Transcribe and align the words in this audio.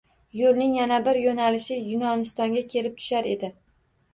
Yoʻlning 0.37 0.71
yana 0.77 0.97
bir 1.07 1.19
yoʻnalishi 1.25 1.77
Yunonistonga 1.91 2.65
kelib 2.73 2.97
tushar 3.03 3.29
edi. 3.37 3.53